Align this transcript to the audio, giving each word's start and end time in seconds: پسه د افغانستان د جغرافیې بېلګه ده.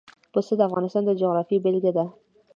پسه 0.33 0.53
د 0.57 0.61
افغانستان 0.69 1.03
د 1.05 1.11
جغرافیې 1.21 1.61
بېلګه 1.63 1.91
ده. 1.97 2.05